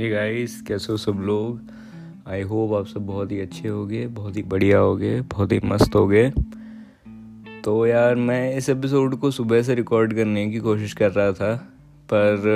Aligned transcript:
Hey 0.00 0.08
guys 0.08 0.60
कैसे 0.62 0.92
हो 0.92 0.96
सब 0.96 1.18
लोग? 1.20 1.60
आई 2.28 2.42
होप 2.42 2.72
आप 2.72 2.86
सब 2.86 3.06
बहुत 3.06 3.32
ही 3.32 3.40
अच्छे 3.40 3.68
होगे, 3.68 4.06
बहुत 4.06 4.36
ही 4.36 4.42
बढ़िया 4.42 4.78
होगे, 4.78 5.20
बहुत 5.20 5.52
ही 5.52 5.58
मस्त 5.64 5.94
होगे। 5.94 6.30
तो 7.64 7.86
यार, 7.86 8.14
मैं 8.14 8.56
इस 8.56 8.68
एपिसोड 8.68 9.14
को 9.14 9.30
सुबह 9.30 9.62
से 9.62 9.74
रिकॉर्ड 9.74 10.14
करने 10.14 10.48
की 10.50 10.58
कोशिश 10.58 10.92
कर 10.92 11.10
रहा 11.10 11.32
था, 11.32 11.54
पर 12.12 12.46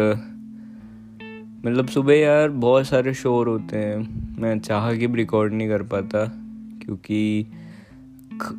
मतलब 1.66 1.88
सुबह 1.88 2.14
यार 2.14 2.48
बहुत 2.48 2.86
सारे 2.86 3.14
शोर 3.14 3.48
होते 3.48 3.76
हैं, 3.76 3.96
मैं 4.38 4.58
चाह 4.58 4.94
के 4.96 5.06
भी 5.06 5.16
रिकॉर्ड 5.16 5.52
नहीं 5.52 5.68
कर 5.68 5.82
पाता, 5.82 6.24
क्योंकि 6.84 7.46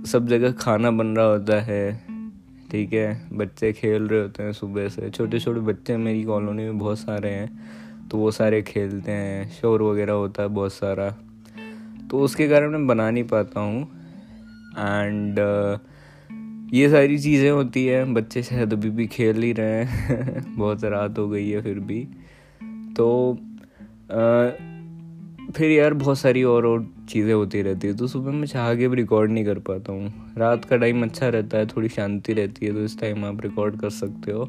सब 0.06 0.28
जगह 0.28 0.52
खाना 0.52 0.92
बन 0.92 1.08
रहा 1.08 1.26
होता 1.26 1.60
है, 1.62 2.02
ठीक 2.72 2.94
है? 2.94 3.30
बच्चे 3.34 3.74
खेल 3.74 4.04
रहे 4.04 4.22
होते 4.22 4.44
हैं 4.44 4.54
सुबह 4.54 4.88
से 4.90 5.10
छोटे 5.10 5.40
छोटे 5.40 5.60
बच्चे 5.60 5.98
मेरी 5.98 6.24
कॉलोनी 6.24 6.64
में 6.64 6.78
बहुत 6.78 7.00
सारे 7.00 7.30
हैं। 7.30 7.50
तो 8.12 8.18
वो 8.18 8.32
सारे 8.32 8.62
खेलते 8.62 9.12
हैं 9.12 9.50
शोर 9.50 9.82
वगैरह 9.82 10.14
होता 10.14 10.44
है 10.44 10.50
बहुत 10.50 10.74
सारा। 10.74 11.10
तो 12.12 12.20
उसके 12.20 12.48
कारण 12.48 12.72
मैं 12.72 12.88
बना 12.88 13.12
नहीं 13.12 13.24
पाता 13.24 13.60
हूँ। 13.60 13.84
एंड 14.80 15.40
uh, 15.40 15.80
ये 16.74 16.90
सारी 16.90 17.20
चीज़ें 17.20 17.52
होती 17.52 17.86
है 17.86 18.14
बच्चे 18.14 18.44
शायद 18.44 18.74
अभी 18.74 18.90
भी 18.90 19.08
खेल 19.08 19.44
ही 19.44 19.54
रहे 19.54 19.84
हैं। 19.84 20.56
बहुत 20.58 20.84
रात 20.84 21.20
हो 21.20 21.30
गई 21.30 21.50
है 21.50 21.62
फिर 21.62 21.80
भी। 21.80 22.08
तो 22.98 23.38
uh, 24.06 24.76
फिर 25.54 25.72
यार 25.72 25.94
बहुत 25.94 26.20
सारी 26.20 26.44
और 26.44 26.66
और 26.66 26.94
चीज़ें 27.10 27.34
होती 27.34 27.62
रहती 27.62 27.88
है। 27.88 27.94
तो 27.94 28.08
सुबह 28.08 28.32
मैं 28.32 28.48
चाह 28.48 28.76
के 28.76 28.88
भी 28.88 28.96
रिकॉर्ड 28.96 29.32
नहीं 29.32 29.46
कर 29.46 29.60
पाता 29.60 29.92
हूँ। 29.92 30.34
रात 30.38 30.66
का 30.66 30.78
टाइम 30.78 31.04
अच्छा 31.04 31.30
रहता 31.30 31.58
है 31.58 31.66
थोड़ी 31.66 31.90
शांति 31.90 32.34
रहती 32.34 32.66
है 32.66 32.74
तो 32.74 32.84
इस 32.84 33.00
टाइम 33.00 33.26
आप 33.26 33.42
रिकॉर्ड 33.42 33.80
कर 33.80 33.90
सकते 33.90 34.32
हो। 34.32 34.46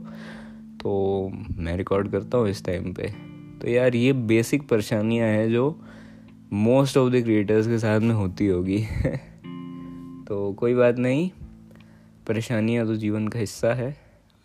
तो 0.82 1.30
मैं 1.58 1.76
रिकॉर्ड 1.76 2.10
करता 2.10 2.38
हूँ 2.38 2.48
इस 2.48 2.64
टाइम 2.64 2.92
पे। 2.92 3.35
तो 3.62 3.68
यार 3.68 3.94
ये 3.94 4.12
बेसिक 4.12 4.68
परेशानियाँ 4.68 5.28
हैं 5.28 5.52
जो 5.52 5.84
मोस्ट 6.52 6.96
ऑफ़ 6.96 7.12
द 7.12 7.22
क्रिएटर्स 7.22 7.66
के 7.66 7.78
साथ 7.78 8.00
में 8.00 8.14
होती 8.14 8.46
होगी। 8.46 8.82
तो 10.28 10.52
कोई 10.52 10.74
बात 10.74 10.98
नहीं, 10.98 11.30
परेशानियाँ 12.26 12.86
तो 12.86 12.96
जीवन 12.96 13.28
का 13.28 13.38
हिस्सा 13.38 13.74
है, 13.74 13.96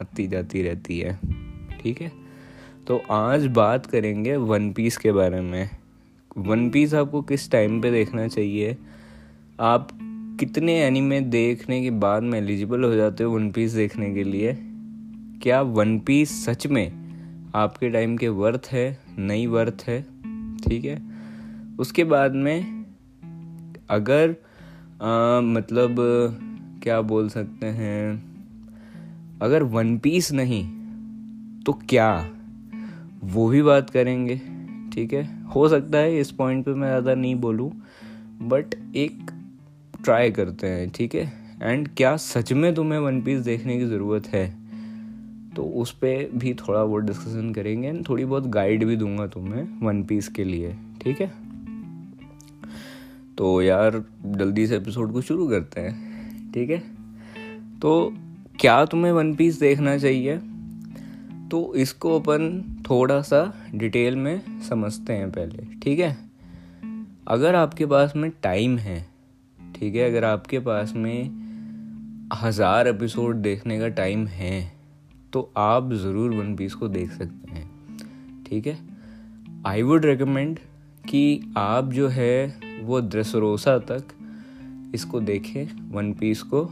आती 0.01 0.27
जाती 0.27 0.61
रहती 0.61 0.99
है, 0.99 1.19
ठीक 1.83 2.01
है? 2.01 2.11
तो 2.87 3.01
आज 3.11 3.47
बात 3.47 3.85
करेंगे 3.85 4.35
वन 4.35 4.73
पीस 4.73 4.97
के 4.97 5.11
बारे 5.11 5.41
में। 5.41 5.69
वन 6.37 6.69
पीस 6.69 6.93
आपको 6.93 7.21
किस 7.21 7.51
टाइम 7.51 7.81
पे 7.81 7.91
देखना 7.91 8.27
चाहिए? 8.27 8.77
आप 9.59 9.89
कितने 10.39 10.83
एनिमे 10.83 11.21
देखने 11.21 11.81
के 11.81 11.91
बाद 11.91 12.23
में 12.23 12.39
एलिजिबल 12.39 12.83
हो 12.83 12.95
जाते 12.95 13.23
हो 13.23 13.31
वन 13.31 13.51
पीस 13.51 13.71
देखने 13.71 14.13
के 14.13 14.23
लिए? 14.23 14.57
क्या 15.41 15.61
वन 15.61 15.99
पीस 15.99 16.45
सच 16.45 16.67
में 16.67 17.00
आपके 17.55 17.89
टाइम 17.89 18.17
के 18.17 18.27
वर्थ 18.27 18.69
है 18.71 18.99
नई 19.17 19.45
वर्थ 19.47 19.83
है 19.87 20.01
ठीक 20.57 20.85
है? 20.85 21.01
उसके 21.79 22.03
बाद 22.03 22.35
में 22.35 22.85
अगर 23.89 24.29
आ, 25.01 25.41
मतलब 25.41 25.95
क्या 26.83 27.01
बोल 27.01 27.29
सकते 27.29 27.65
हैं 27.65 28.31
अगर 29.41 29.63
वन 29.63 29.97
पीस 29.97 30.31
नहीं 30.31 30.63
तो 31.63 31.73
क्या? 31.73 32.29
वो 33.23 33.49
भी 33.49 33.61
बात 33.61 33.89
करेंगे 33.89 34.41
ठीक 34.93 35.13
है? 35.13 35.43
हो 35.43 35.69
सकता 35.69 35.97
है 35.97 36.19
इस 36.19 36.31
पॉइंट 36.31 36.65
पे 36.65 36.71
मैं 36.71 36.87
ज़्यादा 36.87 37.15
नहीं 37.15 37.35
बोलूँ 37.35 37.71
बट 38.41 38.75
एक 38.95 39.31
ट्राई 40.03 40.31
करते 40.31 40.67
हैं 40.67 40.89
ठीक 40.89 41.15
है? 41.15 41.33
एंड 41.61 41.87
क्या 41.87 42.17
सच 42.17 42.53
में 42.53 42.75
तुम्हें 42.75 42.99
वन 42.99 43.21
पीस 43.21 43.39
देखने 43.39 43.77
की 43.77 43.85
ज़रूरत 43.85 44.27
है? 44.27 44.60
तो 45.55 45.63
उस 45.63 45.91
पर 45.91 46.31
भी 46.35 46.53
थोड़ा 46.53 46.85
बहुत 46.85 47.03
डिस्कशन 47.03 47.53
करेंगे 47.53 47.87
एंड 47.87 48.09
थोड़ी 48.09 48.25
बहुत 48.25 48.47
गाइड 48.47 48.83
भी 48.83 48.95
दूँगा 48.95 49.27
तुम्हें 49.27 49.79
वन 49.81 50.03
पीस 50.03 50.27
के 50.27 50.43
लिए, 50.43 50.75
ठीक 51.01 51.21
है? 51.21 51.31
तो 53.37 53.61
यार, 53.61 54.03
जल्दी 54.25 54.67
से 54.67 54.77
एपिसोड 54.77 55.13
को 55.13 55.21
शुरू 55.21 55.49
करते 55.49 55.81
हैं, 55.81 56.51
ठीक 56.51 56.69
है? 56.69 56.83
तो 57.79 58.13
क्या 58.59 58.85
तुम्हें 58.85 59.11
वन 59.11 59.35
पीस 59.35 59.59
देखना 59.59 59.97
चाहिए? 59.97 60.37
तो 61.51 61.75
इसको 61.75 62.19
अपन 62.19 62.63
थोड़ा 62.89 63.21
सा 63.21 63.53
डिटेल 63.75 64.15
में 64.15 64.61
समझते 64.69 65.13
हैं 65.13 65.31
पहले, 65.31 65.79
ठीक 65.79 65.99
है? 65.99 66.17
अगर 67.27 67.55
आपके 67.55 67.85
पास 67.85 68.13
में 68.15 68.31
टाइम 68.43 68.77
है, 68.77 69.07
ठीक 69.75 69.95
है? 69.95 70.09
अगर 70.09 70.23
आपके 70.23 70.59
पास 70.59 70.93
में 70.95 71.41
हज़ार 72.33 72.87
एपिसोड 72.87 73.35
देखने 73.35 73.79
का 73.79 73.87
टाइम 73.87 74.27
है 74.27 74.80
तो 75.33 75.51
आप 75.57 75.91
ज़रूर 75.93 76.31
वन 76.31 76.55
पीस 76.55 76.73
को 76.73 76.87
देख 76.87 77.11
सकते 77.11 77.51
हैं। 77.51 78.43
ठीक 78.45 78.67
है? 78.67 78.77
आई 79.65 79.81
वुड 79.81 80.05
रिकमेंड 80.05 80.59
कि 81.09 81.53
आप 81.57 81.91
जो 81.91 82.07
है 82.07 82.81
वो 82.83 83.01
द्रसरोसा 83.01 83.77
तक 83.91 84.07
इसको 84.95 85.19
देखें 85.21 85.91
वन 85.91 86.11
पीस 86.13 86.41
को 86.43 86.69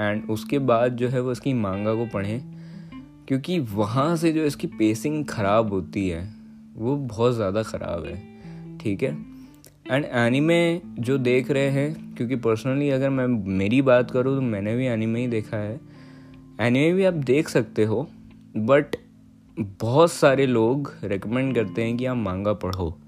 एंड 0.00 0.30
उसके 0.30 0.58
बाद 0.60 0.96
जो 0.96 1.08
है 1.08 1.20
वो 1.20 1.32
इसकी 1.32 1.52
मांगा 1.54 1.94
को 1.94 2.06
पढ़ें, 2.06 2.40
क्योंकि 3.28 3.58
वहाँ 3.58 4.14
से 4.16 4.32
जो 4.32 4.44
इसकी 4.44 4.66
पेसिंग 4.68 5.24
ख़राब 5.24 5.72
होती 5.72 6.08
है, 6.08 6.22
वो 6.76 6.96
बहुत 6.96 7.34
ज़्यादा 7.34 7.62
ख़राब 7.62 8.04
है। 8.04 8.78
ठीक 8.78 9.02
है? 9.02 9.16
एंड 9.90 10.04
एनीमे 10.04 10.80
जो 11.00 11.18
देख 11.18 11.50
रहे 11.50 11.70
हैं, 11.70 12.14
क्योंकि 12.16 12.36
पर्सनली 12.38 12.90
अगर 12.90 13.10
मैं 13.10 13.26
मेरी 13.54 13.80
बात 13.82 14.10
करूँ 14.10 14.34
तो 14.36 14.40
मैंने 14.42 14.74
भी 14.76 14.86
एनीमे 14.86 15.20
ही 15.20 15.26
देखा 15.28 15.56
है। 15.56 15.78
एनिमे 16.60 16.92
भी 16.92 17.04
आप 17.04 17.14
देख 17.14 17.48
सकते 17.48 17.84
हो 17.84 18.02
बट 18.56 18.96
बहुत 19.80 20.12
सारे 20.12 20.46
लोग 20.46 20.92
रेकमेंड 21.04 21.54
करते 21.54 21.82
हैं 21.82 21.96
कि 21.96 22.06
आप 22.06 22.16
मांगा 22.16 22.52
पढ़ो। 22.52 22.98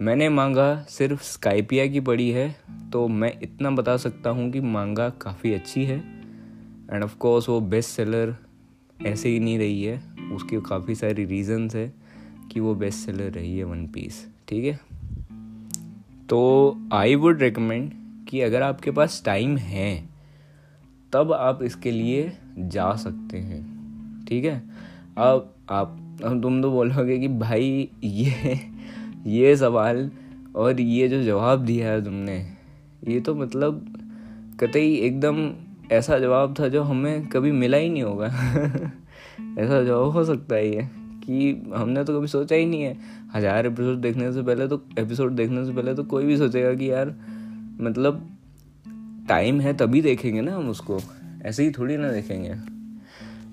मैंने 0.00 0.28
मांगा 0.28 0.66
सिर्फ़ 0.88 1.22
स्काइपिया 1.22 1.86
की 1.86 2.00
पढ़ी 2.00 2.28
है 2.30 2.48
तो 2.92 3.06
मैं 3.08 3.32
इतना 3.42 3.70
बता 3.70 3.96
सकता 3.96 4.30
हूँ 4.30 4.50
कि 4.50 4.60
मांगा 4.60 5.08
काफ़ी 5.08 5.52
अच्छी 5.54 5.84
है। 5.84 5.96
एंड 6.92 7.04
ऑफ़ 7.04 7.16
कोर्स 7.16 7.48
वो 7.48 7.60
बेस्ट 7.60 7.90
सेलर 7.90 8.34
ऐसे 9.06 9.28
ही 9.28 9.40
नहीं 9.40 9.58
रही 9.58 9.82
है, 9.84 9.96
उसके 10.32 10.60
काफ़ी 10.60 10.94
सारी 10.94 11.24
रीजंस 11.24 11.76
है 11.76 11.92
कि 12.52 12.60
वो 12.60 12.74
बेस्ट 12.74 13.06
सेलर 13.06 13.30
रही 13.30 13.56
है 13.58 13.64
वन 13.64 13.86
पीस 13.86 14.26
ठीक 14.48 14.64
है? 14.64 14.80
तो 16.28 16.76
आई 16.92 17.14
वुड 17.14 17.42
रिकमेंड 17.42 17.90
कि 18.28 18.40
अगर 18.40 18.62
आपके 18.62 18.90
पास 18.90 19.22
टाइम 19.24 19.56
है, 19.56 20.08
तब 21.12 21.32
आप 21.32 21.62
इसके 21.62 21.90
लिए 21.90 22.30
जा 22.58 22.94
सकते 22.96 23.38
हैं। 23.38 24.24
ठीक 24.26 24.44
है? 24.44 24.62
अब 25.18 25.54
आप, 25.70 25.96
अब 26.24 26.42
तुम 26.42 26.60
तो 26.62 26.70
बोलोगे 26.70 27.18
कि 27.18 27.28
भाई, 27.28 27.88
ये 28.04 28.58
ये 29.26 29.56
सवाल 29.56 30.10
और 30.56 30.80
ये 30.80 31.08
जो 31.08 31.22
जवाब 31.22 31.64
दिया 31.64 31.90
है 31.90 32.04
तुमने, 32.04 32.36
ये 33.08 33.20
तो 33.20 33.34
मतलब 33.34 33.84
कतई 34.60 34.94
एकदम 34.96 35.50
ऐसा 35.92 36.18
जवाब 36.18 36.54
था 36.60 36.68
जो 36.68 36.82
हमें 36.82 37.26
कभी 37.26 37.52
मिला 37.52 37.76
ही 37.76 37.88
नहीं 37.88 38.02
होगा। 38.02 38.26
ऐसा 39.58 39.82
जवाब 39.82 40.10
हो 40.12 40.24
सकता 40.24 40.54
है 40.54 40.68
ये, 40.68 40.82
कि 41.24 41.72
हमने 41.74 42.04
तो 42.04 42.18
कभी 42.18 42.26
सोचा 42.26 42.56
ही 42.56 42.66
नहीं 42.66 42.82
है। 42.82 42.96
हज़ार 43.34 43.66
एपिसोड 43.66 44.00
देखने 44.00 44.32
से 44.32 44.42
पहले 44.42 44.68
तो 44.68 44.82
एपिसोड 44.98 45.32
देखने 45.32 45.64
से 45.66 45.72
पहले 45.72 45.94
तो 45.94 46.04
कोई 46.04 46.24
भी 46.24 46.36
सोचेगा 46.36 46.74
कि 46.74 46.90
यार 46.90 47.14
मतलब 47.80 48.26
टाइम 49.28 49.60
है 49.60 49.76
तभी 49.76 50.02
देखेंगे 50.02 50.40
ना 50.40 50.56
हम 50.56 50.68
उसको। 50.68 50.98
ऐसे 51.42 51.64
ही 51.64 51.70
थोड़ी 51.70 51.96
ना 51.96 52.12
देखेंगे। 52.12 52.54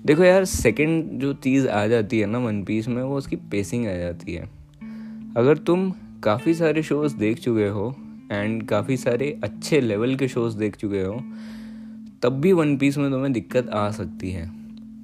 देखो 0.06 0.24
यार 0.24 0.44
सेकंड 0.44 1.20
जो 1.20 1.34
चीज़ 1.34 1.68
आ 1.68 1.86
जाती 1.86 2.20
है 2.20 2.26
ना 2.26 2.38
वन 2.38 2.64
पीस 2.64 2.88
में, 2.88 3.02
वो 3.02 3.16
उसकी 3.16 3.36
पेसिंग 3.36 3.86
आ 3.86 3.94
जाती 3.94 4.34
है। 4.34 4.48
अगर 5.36 5.58
तुम 5.58 5.92
काफ़ी 6.22 6.54
सारे 6.54 6.82
शोज़ 6.82 7.16
देख 7.16 7.38
चुके 7.38 7.68
हो 7.68 7.96
एंड 8.32 8.68
काफ़ी 8.68 8.96
सारे 8.96 9.40
अच्छे 9.44 9.80
लेवल 9.80 10.16
के 10.16 10.28
शोज़ 10.28 10.58
देख 10.58 10.76
चुके 10.76 11.02
हो, 11.02 11.20
तब 12.22 12.32
भी 12.32 12.52
वन 12.52 12.76
पीस 12.76 12.98
में 12.98 13.10
तुम्हें 13.10 13.32
दिक्कत 13.32 13.68
आ 13.68 13.90
सकती 13.90 14.30
है। 14.30 14.50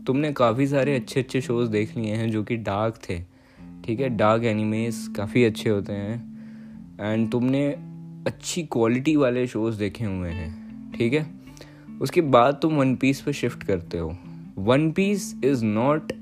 तुमने 0.05 0.33
काफ़ी 0.33 0.67
सारे 0.67 0.97
अच्छे 0.97 1.21
अच्छे 1.21 1.41
शोज़ 1.41 1.71
देख 1.71 1.97
लिए 1.97 2.15
हैं 2.15 2.31
जो 2.31 2.43
कि 2.43 2.57
डार्क 2.57 2.95
थे। 3.11 3.21
ठीक 3.85 4.01
है 4.01 4.09
डार्क 4.09 4.45
एनिमेज 4.45 5.13
काफ़ी 5.17 5.45
अच्छे 5.45 5.71
होते 5.71 5.93
हैं। 5.93 6.33
एंड 7.01 7.31
तुमने 7.31 7.69
अच्छी 8.27 8.63
क्वालिटी 8.63 9.17
वाले 9.17 9.47
शोज़ 9.47 9.79
देखे 9.79 10.05
हुए 10.05 10.31
हैं। 10.31 10.63
ठीक 10.93 11.13
है? 11.13 11.42
उसके 12.03 12.21
बाद 12.21 12.59
तुम 12.63 12.75
वन 12.75 12.95
पीस 12.97 13.21
पे 13.21 13.33
शिफ्ट 13.33 13.63
करते 13.63 13.99
हो। 13.99 14.17
वन 14.59 14.91
पीस 14.93 15.35
इज़ 15.45 15.65
नॉट 15.65 16.13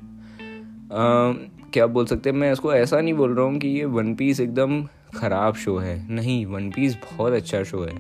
क्या 1.73 1.87
बोल 1.87 2.07
सकते 2.07 2.31
हैं, 2.31 2.37
मैं 2.37 2.53
इसको 2.53 2.73
ऐसा 2.75 3.01
नहीं 3.01 3.15
बोल 3.15 3.35
रहा 3.35 3.45
हूँ 3.47 3.59
कि 3.59 3.69
ये 3.69 3.85
वन 3.87 4.15
पीस 4.15 4.41
एकदम 4.41 4.83
ख़राब 5.15 5.55
शो 5.55 5.77
है। 5.79 6.15
नहीं 6.15 6.45
वन 6.47 6.71
पीस 6.71 6.97
बहुत 6.97 7.33
अच्छा 7.33 7.63
शो 7.65 7.83
है। 7.83 7.95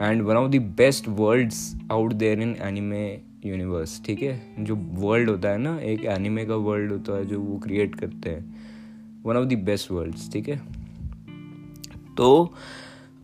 And 0.00 0.22
one 0.22 0.36
of 0.36 0.50
the 0.50 0.60
best 0.76 1.08
worlds 1.08 1.58
out 1.92 2.12
there 2.12 2.40
in 2.40 2.56
anime 2.62 3.06
universe 3.46 4.00
ठीक 4.06 4.22
है? 4.22 4.40
जो 4.58 4.76
वर्ल्ड 4.76 5.30
होता 5.30 5.48
है 5.48 5.58
ना, 5.58 5.76
एक 5.78 6.04
एनिमे 6.06 6.44
का 6.46 6.56
वर्ल्ड 6.56 6.92
होता 6.92 7.16
है 7.16 7.26
जो 7.26 7.40
वो 7.40 7.58
क्रिएट 7.58 7.94
करते 7.94 8.30
हैं। 8.30 9.22
One 9.24 9.36
of 9.36 9.44
the 9.44 9.58
best 9.64 9.90
worlds 9.90 10.30
ठीक 10.32 10.48
है? 10.48 10.56
तो 12.16 12.54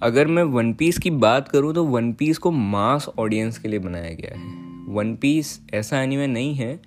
अगर 0.03 0.27
मैं 0.27 0.43
वन 0.43 0.73
पीस 0.73 0.99
की 0.99 1.11
बात 1.11 1.49
करूँ 1.49 1.75
तो 1.75 1.85
वन 1.85 2.13
पीस 2.13 2.39
को 2.39 2.51
मास 2.51 3.09
ऑडियंस 3.19 3.59
के 3.59 3.69
लिए 3.69 3.79
बनाया 3.79 4.13
गया 4.13 4.39
है। 4.39 4.47
वन 4.89 5.15
पीस 5.17 5.61
ऐसा 5.75 6.03
एनिमे 6.03 6.27
नहीं 6.27 6.55
है, 6.55 6.81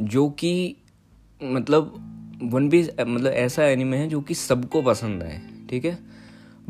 जो 0.00 0.28
कि 0.30 0.76
मतलब 1.42 1.94
वन 2.42 2.68
पीस 2.70 2.90
मतलब 3.00 3.32
ऐसा 3.32 3.64
एनिमे 3.64 3.96
है 3.96 4.08
जो 4.08 4.20
कि 4.20 4.34
सबको 4.34 4.82
पसंद 4.82 5.22
आए, 5.22 5.40
ठीक 5.70 5.84
है? 5.84 5.98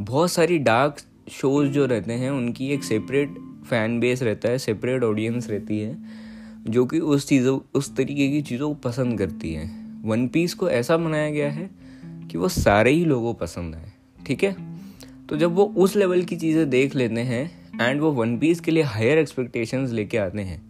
बहुत 0.01 0.33
सारी 0.33 0.59
डार्क 0.59 0.97
शोज़ 1.31 1.69
जो 1.69 1.87
रहते 1.87 2.13
हैं, 2.13 2.31
उनकी 2.31 2.69
एक 2.69 2.85
सेपरेट 2.85 3.35
फ़ैन 3.71 4.01
बेस 4.01 4.23
रहता 4.23 4.49
है 4.49 4.59
सेपरेट 4.59 5.03
ऑडियंस 5.03 5.51
रहती 5.51 5.81
है, 5.81 5.97
जो 6.69 6.87
कि 6.87 6.99
उस 6.99 7.29
चीज़ों, 7.29 7.59
उस 7.75 7.95
तरीके 7.97 8.29
की 8.29 8.43
चीज़ों 8.43 8.69
को 8.69 8.75
पसंद 8.75 9.19
करती 9.19 9.53
है। 9.55 9.71
वन 10.05 10.29
पीस 10.29 10.55
को 10.55 10.71
ऐसा 10.71 10.97
बनाया 10.97 11.31
गया 11.31 11.51
है 11.51 11.71
कि 12.31 12.39
वो 12.39 12.49
सारे 12.49 12.91
ही 12.91 13.05
लोगों 13.05 13.35
पसंद 13.35 13.75
आए, 13.75 13.93
ठीक 14.27 14.45
है? 14.45 14.76
तो 15.31 15.37
जब 15.37 15.55
वो 15.55 15.65
उस 15.77 15.97
लेवल 15.97 16.23
की 16.23 16.37
चीज़ें 16.37 16.71
देख 16.71 16.95
लेते 16.95 17.21
हैं 17.21 17.51
एंड 17.81 18.01
वो 18.01 18.11
वन 18.11 18.39
पीस 18.39 18.61
के 18.61 18.71
लिए 18.71 18.83
हायर 18.83 19.19
एक्सपेक्टेशंस 19.19 19.91
लेके 19.91 20.19
आते 20.19 20.41
हैं 20.41 20.63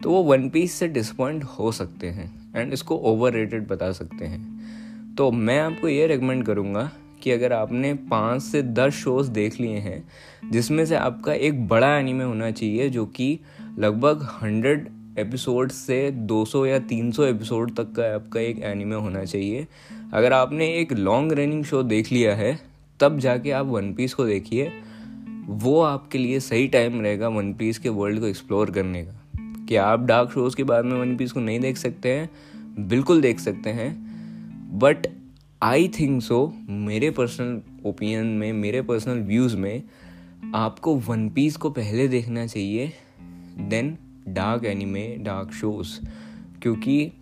तो 0.00 0.10
वो 0.10 0.22
वन 0.22 0.48
पीस 0.48 0.72
से 0.72 0.88
डिसपॉइंट 0.88 1.44
हो 1.44 1.72
सकते 1.72 2.06
हैं 2.06 2.52
एंड 2.56 2.72
इसको 2.72 2.96
ओवर 2.96 3.60
बता 3.70 3.92
सकते 3.92 4.24
हैं। 4.24 5.14
तो 5.14 5.30
मैं 5.30 5.60
आपको 5.60 5.88
ये 5.88 6.06
रिकमेंड 6.06 6.46
करूँगा 6.46 6.90
कि 7.22 7.30
अगर 7.30 7.52
आपने 7.52 7.94
पाँच 7.94 8.42
से 8.42 8.62
दस 8.62 8.92
शोज़ 8.92 9.30
देख 9.30 9.60
लिए 9.60 9.76
हैं, 9.76 10.08
जिसमें 10.50 10.86
से 10.86 10.94
आपका 10.94 11.32
एक 11.32 11.68
बड़ा 11.68 11.98
एनीमे 11.98 12.24
होना 12.24 12.50
चाहिए, 12.50 12.88
जो 12.88 13.06
कि 13.06 13.40
लगभग 13.78 14.22
हंड्रेड 14.42 14.88
एपिसोड 15.18 15.70
से 15.70 16.10
200 16.10 16.66
या 16.66 16.78
300 16.78 17.24
एपिसोड 17.24 17.76
तक 17.76 17.92
का 17.92 18.14
आपका 18.14 18.40
एक 18.40 18.58
एनीमे 18.58 18.96
होना 18.96 19.24
चाहिए। 19.24 19.66
अगर 20.12 20.32
आपने 20.32 20.74
एक 20.74 20.92
लॉन्ग 20.92 21.32
रनिंग 21.32 21.64
शो 21.64 21.82
देख 21.82 22.12
लिया 22.12 22.34
है 22.36 22.73
तब 23.00 23.18
जाके 23.18 23.50
आप 23.50 23.66
वन 23.66 23.92
पीस 23.94 24.14
को 24.14 24.26
देखिए। 24.26 24.72
वो 25.46 25.80
आपके 25.80 26.18
लिए 26.18 26.40
सही 26.40 26.68
टाइम 26.68 27.00
रहेगा 27.00 27.28
वन 27.28 27.54
पीस 27.54 27.78
के 27.78 27.88
वर्ल्ड 27.88 28.20
को 28.20 28.26
एक्सप्लोर 28.26 28.70
करने 28.70 29.02
का। 29.04 29.20
क्या 29.68 29.86
आप 29.86 30.00
डार्क 30.00 30.30
शोज़ 30.30 30.56
के 30.56 30.64
बाद 30.64 30.84
में 30.84 30.98
वन 31.00 31.16
पीस 31.16 31.32
को 31.32 31.40
नहीं 31.40 31.60
देख 31.60 31.76
सकते 31.76 32.12
हैं, 32.12 32.30
बिल्कुल 32.88 33.20
देख 33.20 33.40
सकते 33.40 33.70
हैं। 33.70 34.04
बट 34.78 35.06
आई 35.62 35.88
थिंक 35.88 36.22
सो 36.22 36.52
मेरे 36.68 37.10
पर्सनल 37.10 37.60
ओपिनियन 37.86 38.26
में, 38.26 38.52
मेरे 38.52 38.82
पर्सनल 38.82 39.18
व्यूज़ 39.18 39.56
में, 39.56 39.82
आपको 40.54 40.94
वन 40.96 41.28
पीस 41.28 41.56
को 41.56 41.70
पहले 41.70 42.08
देखना 42.08 42.46
चाहिए 42.46 42.92
then 43.58 43.96
dark 44.28 44.64
anime 44.64 45.16
dark 45.16 45.52
shows 45.52 46.06
क्योंकि 46.62 47.12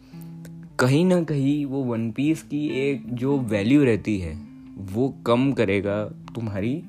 कहीं 0.78 1.04
ना 1.04 1.22
कहीं 1.24 1.66
वो 1.66 1.82
वन 1.84 2.10
पीस 2.10 2.42
की 2.42 2.66
एक 2.66 3.14
जो 3.14 3.38
वैल्यू 3.38 3.84
रहती 3.84 4.18
है 4.18 4.51
वो 4.76 5.08
कम 5.26 5.52
करेगा, 5.52 6.04
तुम्हारी 6.34 6.82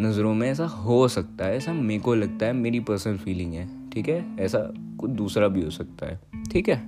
नज़रों 0.00 0.34
में 0.34 0.48
ऐसा 0.50 0.66
हो 0.66 1.06
सकता 1.08 1.44
है, 1.44 1.56
ऐसा 1.56 1.72
मेरे 1.72 2.00
को 2.00 2.14
लगता 2.14 2.46
है, 2.46 2.52
मेरी 2.52 2.80
पर्सनल 2.80 3.16
फीलिंग 3.18 3.52
है, 3.54 3.68
ठीक 3.90 4.08
है? 4.08 4.24
ऐसा 4.40 4.58
कुछ 5.00 5.10
दूसरा 5.10 5.48
भी 5.48 5.62
हो 5.64 5.70
सकता 5.70 6.06
है, 6.06 6.20
ठीक 6.52 6.68
है? 6.68 6.82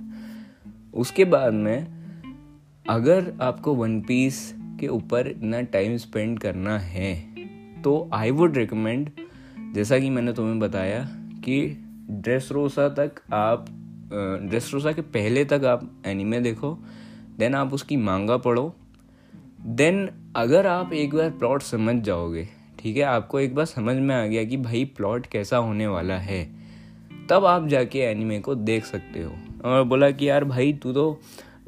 उसके 0.93 1.25
बाद 1.25 1.53
में, 1.53 1.87
अगर 2.85 3.33
आपको 3.41 3.73
वन 3.75 3.99
पीस 4.01 4.53
के 4.79 4.87
ऊपर 4.87 5.27
इतना 5.27 5.61
टाइम 5.61 5.97
स्पेंड 5.97 6.39
करना 6.39 6.77
है 6.79 7.13
तो 7.81 8.09
आई 8.13 8.31
वुड 8.31 8.57
रिकमेंड 8.57 9.09
जैसा 9.73 9.99
कि 9.99 10.09
मैंने 10.09 10.33
तुम्हें 10.33 10.59
बताया, 10.59 11.03
कि 11.45 11.77
ड्रेस 12.11 12.49
रोसा 12.51 12.87
तक 12.89 13.21
आप 13.33 13.65
ड्रेस 14.43 14.69
रोसा 14.73 14.91
के 14.91 15.01
पहले 15.01 15.45
तक 15.45 15.63
आप 15.65 15.89
एनिमे 16.05 16.39
देखो 16.39 16.77
देन 17.39 17.55
आप 17.55 17.73
उसकी 17.73 17.97
मांगा 17.97 18.37
पढ़ो 18.37 18.75
देन 19.65 20.09
अगर 20.35 20.67
आप 20.67 20.91
एक 20.93 21.13
बार 21.15 21.29
प्लॉट 21.29 21.61
समझ 21.61 21.95
जाओगे, 21.95 22.47
ठीक 22.79 22.97
है? 22.97 23.03
आपको 23.03 23.39
एक 23.39 23.55
बार 23.55 23.65
समझ 23.65 23.95
में 23.95 24.15
आ 24.15 24.25
गया 24.25 24.43
कि 24.43 24.57
भाई 24.57 24.83
प्लॉट 24.85 25.25
कैसा 25.25 25.57
होने 25.57 25.87
वाला 25.87 26.17
है, 26.17 26.43
तब 27.29 27.45
आप 27.45 27.67
जाके 27.67 27.99
एनिमे 27.99 28.39
को 28.39 28.55
देख 28.55 28.85
सकते 28.85 29.21
हो। 29.23 29.31
और 29.65 29.83
बोला 29.83 30.09
कि 30.11 30.29
यार 30.29 30.43
भाई, 30.43 30.73
तू 30.73 30.93
तो 30.93 31.19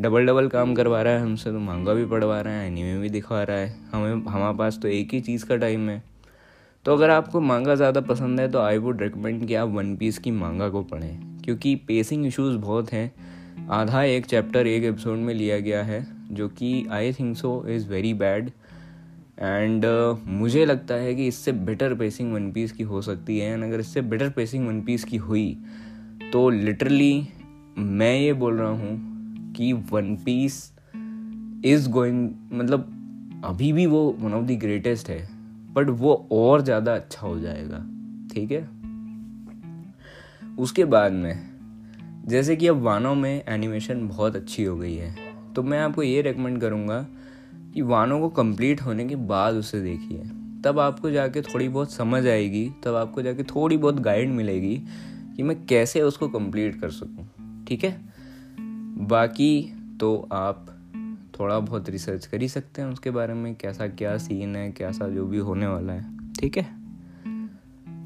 डबल 0.02 0.26
डबल 0.26 0.48
काम 0.48 0.74
करवा 0.74 1.02
रहा 1.02 1.14
है 1.14 1.22
हमसे 1.22 1.52
तो 1.52 1.60
महँगा 1.60 1.94
भी 1.94 2.06
पढ़वा 2.06 2.42
रहा 2.42 2.54
है 2.54 2.68
एनिमे 2.68 2.98
भी 2.98 3.10
दिखवा 3.10 3.42
रहा 3.44 3.58
है। 3.58 3.76
हमें, 3.92 4.26
हमारे 4.26 4.58
पास 4.58 4.80
तो 4.82 4.88
एक 4.88 5.14
ही 5.14 5.22
चीज़ 5.22 5.46
का 5.46 5.56
टाइम 5.56 5.90
है। 5.90 6.04
तो 6.86 6.94
अगर 6.94 7.10
आपको 7.10 7.42
मांगा 7.42 7.76
ज़्यादा 7.76 8.02
पसंद 8.02 8.40
है 8.40 8.52
तो 8.52 8.60
आई 8.60 8.78
वुड 8.78 9.02
रिकमेंड 9.02 9.48
कि 9.48 9.56
आप 9.56 9.70
वन 9.70 9.96
पीस 9.96 10.18
की 10.18 10.32
मांगा 10.32 10.70
को 10.70 10.82
पढ़ें। 10.84 11.42
क्योंकि 11.46 11.76
पेसिंग 11.76 12.26
इश्यूज़ 12.26 12.58
बहुत 12.58 12.94
हैं। 12.94 13.12
आधा 13.70 14.04
एक 14.04 14.26
चैप्टर 14.26 14.68
एक 14.68 14.84
एपिसोड 14.84 15.18
में 15.18 15.34
लिया 15.34 15.60
गया 15.60 15.84
है। 15.84 16.17
जो 16.32 16.48
कि 16.50 16.86
I 16.92 17.14
think 17.14 17.36
so 17.38 17.64
is 17.70 17.88
very 17.90 18.14
bad 18.14 18.52
and 19.40 19.86
मुझे 20.28 20.66
लगता 20.66 20.96
है 20.96 21.16
कि 21.16 21.28
इससे 21.28 21.52
बेटर 21.52 21.94
पेसिंग 21.96 22.34
वन 22.34 22.52
पीस 22.52 22.72
की 22.72 22.84
हो 22.84 23.02
सकती 23.02 23.40
है। 23.40 23.54
एंड 23.54 23.64
अगर 23.64 23.80
इससे 23.80 24.02
बेटर 24.02 24.30
पेसिंग 24.30 24.68
वन 24.68 24.82
पीस 24.82 25.04
की 25.04 25.18
हुई 25.18 25.58
तो 26.34 26.50
लिटरली 26.50 27.28
मैं 27.78 28.16
ये 28.20 28.34
बोल 28.34 28.58
रहा 28.58 28.70
हूँ 28.70 29.54
कि 29.54 29.74
वन 29.74 30.16
पीस 30.16 30.74
इज़ 31.66 31.90
गोइंग 31.90 32.30
मतलब 32.54 32.94
अभी 33.46 33.74
भी 33.74 33.86
वो 33.86 34.18
वन 34.20 34.34
ऑफ़ 34.34 34.46
द 34.46 34.52
ग्रेटेस्ट 34.52 35.10
है। 35.10 35.28
बट 35.74 35.90
वो 35.90 36.14
और 36.32 36.62
ज़्यादा 36.62 36.96
अच्छा 36.96 37.28
हो 37.28 37.40
जाएगा। 37.40 37.86
ठीक 38.34 38.52
है? 38.52 38.68
उसके 40.60 40.86
बाद 40.86 41.12
में, 41.12 41.50
जैसे 42.28 42.56
कि 42.56 42.68
अब 42.68 42.82
वानों 42.82 43.16
में 43.16 43.44
एनिमेशन 43.48 44.08
बहुत 44.08 44.36
अच्छी 44.36 44.64
हो 44.64 44.78
गई 44.78 44.96
है। 44.96 45.27
तो 45.58 45.64
मैं 45.64 45.80
आपको 45.80 46.04
ये 46.04 46.22
रेकमेंड 46.22 46.62
करूँगा 46.62 47.08
कि 47.74 47.82
वानों 47.82 48.20
को 48.20 48.30
कंप्लीट 48.30 48.82
होने 48.82 49.06
के 49.06 49.16
बाद 49.16 49.56
उसे 49.56 49.82
देखिए। 49.82 50.24
तब 50.64 50.80
आपको 50.80 51.10
जाके 51.10 51.42
थोड़ी 51.42 51.70
बहुत 51.70 51.92
समझ 51.92 52.28
आएगी, 52.28 52.72
तब 52.84 52.96
आपको 52.96 53.22
जाके 53.22 53.44
थोड़ी 53.44 53.78
बहुत 53.78 54.00
गाइड 54.00 54.30
मिलेगी 54.30 54.84
कि 55.38 55.44
मैं 55.44 55.66
कैसे 55.66 56.02
उसको 56.02 56.28
कंप्लीट 56.28 56.82
कर 56.82 56.90
सकूँ, 56.90 57.28
ठीक 57.66 57.84
है? 57.84 58.02
बाकी 59.08 59.74
तो 60.00 60.30
आप 60.32 60.66
थोड़ा 61.40 61.60
बहुत 61.60 61.90
रिसर्च 61.90 62.26
कर 62.26 62.42
ही 62.42 62.48
सकते 62.48 62.82
हैं 62.82 62.90
उसके 62.90 63.12
बारे 63.12 63.34
में, 63.34 63.56
कैसा 63.56 63.88
क्या 63.88 64.18
सीन 64.18 64.56
है, 64.56 64.72
कैसा 64.72 65.08
जो 65.08 65.26
भी 65.26 65.38
होने 65.38 65.68
वाला 65.68 65.94
है, 65.94 66.06
ठीक 66.40 66.58
है? 66.58 66.68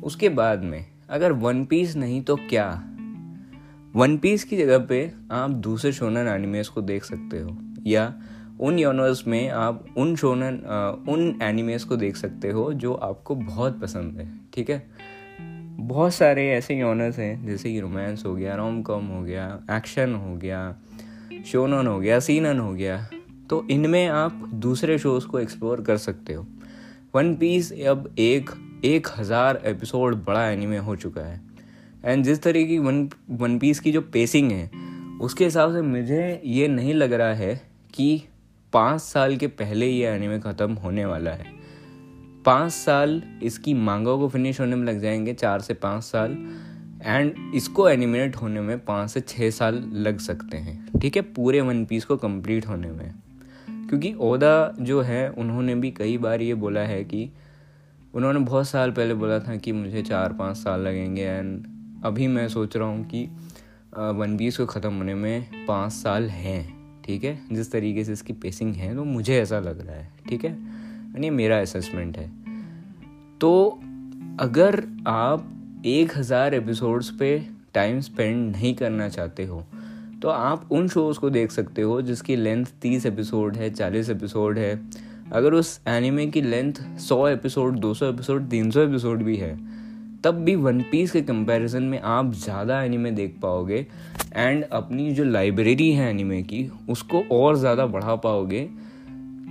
उसके 0.04 0.30
बाद 0.30 0.64
में, 0.64 0.86
अगर 1.10 1.32
वन 1.32 1.66
पीस 1.66 1.96
नहीं 1.96 2.22
तो 2.22 2.36
क्या? 2.36 2.91
वन 3.96 4.18
पीस 4.18 4.44
की 4.44 4.58
जगह 4.58 4.78
पे 4.80 5.00
आप 5.32 5.52
दूसरे 5.62 5.92
शोनन 5.92 6.28
एनिमेस 6.28 6.68
को 6.70 6.82
देख 6.82 7.04
सकते 7.04 7.40
हो, 7.40 7.58
या 7.88 8.14
उन 8.60 8.80
यूनिवर्स 8.80 9.26
में 9.28 9.50
आप 9.50 9.86
उन 9.98 10.16
शोनन 10.16 10.60
उन 11.10 11.40
एनिमेस 11.44 11.84
को 11.84 11.96
देख 11.96 12.16
सकते 12.16 12.50
हो 12.50 12.72
जो 12.74 12.94
आपको 12.94 13.36
बहुत 13.36 13.80
पसंद 13.82 14.20
है, 14.20 14.30
ठीक 14.54 14.70
है? 14.70 14.86
बहुत 15.80 16.14
सारे 16.14 16.50
ऐसे 16.50 16.80
यूनर्स 16.80 17.20
हैं, 17.20 17.46
जैसे 17.46 17.72
कि 17.72 17.80
रोमांस 17.80 18.24
हो 18.26 18.36
गया 18.36 18.56
रोम 18.56 18.82
कॉम 18.82 19.08
हो 19.08 19.22
गया 19.24 19.60
एक्शन 19.72 20.16
हो 20.16 20.36
गया 20.36 20.76
शोनन 21.46 21.88
हो 21.88 22.00
गया 22.00 22.20
सीनन 22.20 22.60
हो 22.60 22.74
गया 22.74 23.06
तो 23.50 23.66
इनमें 23.72 24.08
आप 24.08 24.50
दूसरे 24.56 24.98
शोज़ 25.00 25.28
को 25.28 25.40
एक्सप्लोर 25.40 25.82
कर 25.82 25.98
सकते 25.98 26.34
हो। 26.34 26.48
वन 27.16 27.36
पीस 27.36 27.72
अब 27.74 28.14
एक 28.20 28.50
एक 28.86 29.08
हज़ार 29.18 29.62
एपिसोड 29.66 30.24
बड़ा 30.26 30.50
एनिमे 30.50 30.78
हो 30.78 30.96
चुका 30.96 31.22
है। 31.22 31.51
एंड 32.06 32.24
जिस 32.24 32.44
तरीके 32.44 32.68
की 32.68 32.80
वन 32.80 33.10
वन 33.30 33.60
पीस 33.60 33.80
की 33.80 33.92
जो 33.92 34.02
पेसिंग 34.02 34.52
है, 34.52 34.72
उसके 35.22 35.46
हिसाब 35.46 35.74
से 35.74 35.82
मुझे 35.82 36.42
ये 36.46 36.68
नहीं 36.68 36.94
लग 36.94 37.14
रहा 37.14 37.34
है 37.34 37.62
कि 37.94 38.24
पाँच 38.74 39.02
साल 39.02 39.38
के 39.38 39.48
पहले 39.48 39.88
ये 39.88 40.08
एनिमे 40.08 40.40
ख़त्म 40.40 40.74
होने 40.74 41.06
वाला 41.06 41.32
है। 41.32 41.46
पाँच 42.46 42.72
साल 42.72 43.24
इसकी 43.44 43.74
मांगों 43.74 44.20
को 44.20 44.30
फिनिश 44.30 44.62
होने 44.62 44.76
में 44.76 44.94
लग 44.94 45.00
जाएँगे, 45.00 45.34
चार 45.34 45.62
से 45.62 45.74
पाँच 45.74 46.04
साल। 46.04 46.32
एंड 47.04 47.34
इसको 47.56 47.90
एनिमेट 47.90 48.36
होने 48.36 48.62
में 48.62 48.86
पाँच 48.86 49.10
से 49.10 49.22
छः 49.22 49.50
साल 49.50 49.92
लग 49.94 50.20
सकते 50.20 50.58
हैं। 50.58 51.00
ठीक 51.02 51.16
है, 51.16 51.22
पूरे 51.22 51.62
वन 51.62 51.86
पीस 51.86 52.06
को 52.06 52.18
कंप्लीट 52.18 52.68
होने 52.68 52.92
में। 52.92 53.14
क्योंकि 53.70 54.14
ओदा 54.20 54.76
जो 54.80 55.02
है, 55.02 55.30
उन्होंने 55.30 55.76
भी 55.76 55.92
कई 55.92 56.18
बार 56.18 56.42
ये 56.42 56.54
बोला 56.54 56.82
है 56.82 57.04
कि, 57.04 57.30
उन्होंने 58.14 58.40
बहुत 58.40 58.68
साल 58.68 58.92
पहले 58.92 59.14
बोला 59.14 59.40
था 59.40 59.56
कि 59.56 59.72
मुझे 59.72 60.02
चार 60.02 60.34
पाँच 60.34 60.58
साल 60.58 60.82
लगेंगे। 60.82 61.22
एंड 61.22 61.68
अभी 62.04 62.28
मैं 62.28 62.48
सोच 62.50 62.76
रहा 62.78 62.88
हूँ 62.88 63.04
कि 63.06 63.24
वन 63.96 64.36
पीस 64.38 64.58
को 64.58 64.66
ख़त्म 64.66 64.94
होने 64.94 65.14
में 65.16 65.66
पाँच 65.68 65.92
साल 65.92 66.30
हैं, 66.30 67.02
ठीक 67.06 67.24
है? 67.24 67.40
जिस 67.52 67.72
तरीके 67.72 68.04
से 68.04 68.14
इसकी 68.14 68.34
पेसिंग 68.36 68.74
है 68.76 68.94
तो 68.96 69.04
मुझे 69.04 69.38
ऐसा 69.42 69.60
लग 69.60 69.86
रहा 69.88 69.96
है, 69.96 70.10
ठीक 70.30 70.46
है? 70.46 70.52
यानी 70.52 71.30
मेरा 71.30 71.60
असेसमेंट 71.62 72.18
है। 72.18 72.28
तो 73.42 73.80
अगर 74.40 74.84
आप 75.08 75.48
एक 75.86 76.18
हज़ार 76.18 76.54
एपिसोड्स 76.54 77.10
पे 77.10 77.38
टाइम 77.74 78.00
स्पेंड 78.00 78.52
नहीं 78.52 78.74
करना 78.76 79.10
चाहते 79.10 79.46
हो 79.46 79.64
तो 80.22 80.30
आप 80.30 80.72
उन 80.72 80.88
शोज़ 80.88 81.20
को 81.20 81.30
देख 81.30 81.52
सकते 81.52 81.82
हो 81.82 82.02
जिसकी 82.02 82.36
लेंथ 82.36 82.66
तीस 82.82 83.06
एपिसोड 83.06 83.56
है, 83.56 83.70
चालीस 83.70 84.10
एपिसोड 84.10 84.58
है। 84.58 84.80
अगर 85.32 85.54
उस 85.54 85.80
एनिमे 85.88 86.26
की 86.28 86.42
लेंथ 86.42 86.74
सौ 87.00 87.28
एपिसोड 87.28 87.80
दो 87.80 87.94
सौ 87.94 88.10
एपिसोड 88.10 88.50
तीन 88.50 88.72
सौ 88.72 88.82
एपिसोड 88.82 89.24
भी 89.24 89.38
है 89.38 89.56
तब 90.24 90.44
भी 90.46 90.56
वन 90.56 90.82
पीस 90.82 91.12
के 91.12 91.22
कंपैरिजन 91.22 91.84
में 91.84 92.00
आप 92.00 92.34
ज़्यादा 92.34 92.82
एनिमे 92.84 93.12
देख 93.12 93.36
पाओगे 93.42 93.86
एंड 94.36 94.64
अपनी 94.64 95.12
जो 95.12 95.24
लाइब्रेरी 95.24 95.92
है 95.92 96.10
एनिमे 96.10 96.42
की, 96.44 96.70
उसको 96.90 97.24
और 97.32 97.56
ज़्यादा 97.56 97.86
बढ़ा 97.86 98.16
पाओगे 98.18 98.68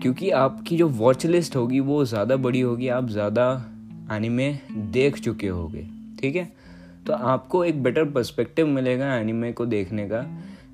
क्योंकि 0.03 0.31
आपकी 0.31 0.77
जो 0.77 0.89
वॉच 0.89 1.27
लिस्ट 1.27 1.57
होगी 1.57 1.81
वो 1.81 2.05
ज़्यादा 2.05 2.37
बड़ी 2.37 2.61
होगी, 2.61 2.89
आप 2.89 3.09
ज़्यादा 3.09 3.53
एनिमे 4.13 4.53
देख 4.73 5.19
चुके 5.19 5.49
होगे, 5.49 5.87
ठीक 6.21 6.37
है? 6.37 6.49
तो 7.07 7.13
आपको 7.13 7.65
एक 7.65 7.83
बेटर 7.83 8.05
पर्सपेक्टिव 8.05 8.67
मिलेगा 8.67 9.15
एनिमे 9.17 9.53
को 9.53 9.67
देखने 9.67 10.09
का 10.09 10.21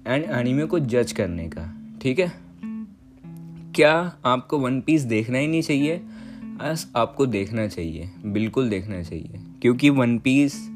एंड 0.06 0.24
एनिमे 0.30 0.66
को 0.66 0.78
जज 0.78 1.12
करने 1.12 1.48
का, 1.48 1.72
ठीक 2.02 2.18
है? 2.18 2.32
क्या 3.74 3.94
आपको 4.24 4.58
वन 4.58 4.80
पीस 4.80 5.02
देखना 5.04 5.38
ही 5.38 5.46
नहीं 5.46 5.62
चाहिए? 5.62 6.00
बस 6.56 6.92
आपको 6.96 7.26
देखना 7.26 7.66
चाहिए 7.66 8.10
बिल्कुल 8.26 8.70
देखना 8.70 9.02
चाहिए 9.02 9.40
क्योंकि 9.62 9.90
One 9.90 10.18
Piece 10.18 10.70